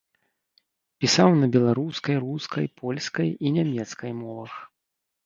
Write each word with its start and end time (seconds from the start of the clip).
Пісаў 1.03 1.29
на 1.41 1.49
беларускай, 1.55 2.15
рускай, 2.23 2.65
польскай 2.79 3.29
і 3.47 3.53
нямецкай 3.59 4.11
мовах. 4.23 4.57